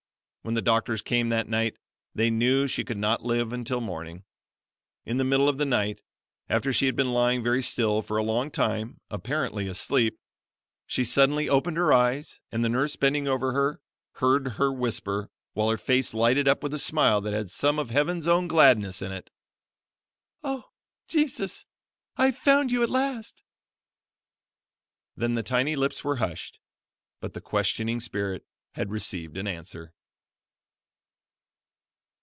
When 0.43 0.55
the 0.55 0.61
doctors 0.63 1.03
came 1.03 1.29
that 1.29 1.47
night, 1.47 1.75
they 2.15 2.31
knew 2.31 2.65
she 2.65 2.83
could 2.83 2.97
not 2.97 3.23
live 3.23 3.53
until 3.53 3.79
morning. 3.79 4.23
In 5.05 5.17
the 5.17 5.23
middle 5.23 5.47
of 5.47 5.59
the 5.59 5.67
night, 5.67 6.01
after 6.49 6.73
she 6.73 6.87
had 6.87 6.95
been 6.95 7.13
lying 7.13 7.43
very 7.43 7.61
still 7.61 8.01
for 8.01 8.17
a 8.17 8.23
long 8.23 8.49
time, 8.49 8.99
apparently 9.11 9.67
asleep, 9.67 10.17
she 10.87 11.03
suddenly 11.03 11.47
opened 11.47 11.77
her 11.77 11.93
eyes 11.93 12.41
and 12.51 12.65
the 12.65 12.69
nurse, 12.69 12.95
bending 12.95 13.27
over 13.27 13.51
her, 13.53 13.81
heard 14.13 14.53
her 14.53 14.73
whisper, 14.73 15.29
while 15.53 15.69
her 15.69 15.77
face 15.77 16.11
lighted 16.11 16.47
up 16.47 16.63
with 16.63 16.73
a 16.73 16.79
smile 16.79 17.21
that 17.21 17.33
had 17.33 17.51
some 17.51 17.77
of 17.77 17.91
heaven's 17.91 18.27
own 18.27 18.47
gladness 18.47 18.99
in 19.03 19.11
it: 19.11 19.29
"Oh, 20.43 20.71
Jesus, 21.07 21.67
I 22.17 22.25
have 22.25 22.37
found 22.39 22.71
you 22.71 22.81
at 22.81 22.89
last!" 22.89 23.43
Then 25.15 25.35
the 25.35 25.43
tiny 25.43 25.75
lips 25.75 26.03
were 26.03 26.15
hushed, 26.15 26.59
but 27.19 27.35
the 27.35 27.41
questioning 27.41 27.99
spirit 27.99 28.43
had 28.73 28.89
received 28.89 29.37
an 29.37 29.45
answer. 29.47 29.93